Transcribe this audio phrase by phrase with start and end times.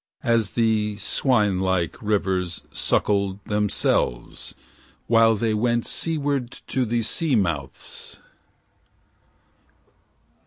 [0.23, 4.55] As the swine like rivers suckled themselves
[5.05, 8.17] While they went seaward to the sea mouths.